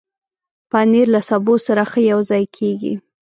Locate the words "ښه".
1.91-1.99